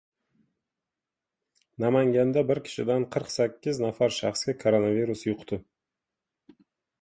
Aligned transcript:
Namanganda 1.83 2.43
bir 2.51 2.61
kishidan 2.69 3.05
qirq 3.17 3.29
sakkiz 3.35 3.83
nafar 3.85 4.17
shaxsga 4.17 4.57
koronavirus 4.65 5.23
yuqdi 5.29 5.61